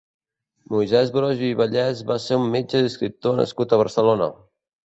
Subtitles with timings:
[0.75, 4.33] Moisès Broggi i Vallès va ser un metge i escriptor nascut a Barcelona.